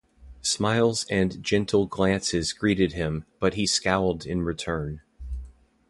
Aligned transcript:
Smiles 0.41 1.05
and 1.11 1.43
gentle 1.43 1.85
glances 1.85 2.53
greeted 2.53 2.93
him, 2.93 3.23
but 3.39 3.53
he 3.53 3.67
scowled 3.67 4.25
in 4.25 4.41
return. 4.41 5.01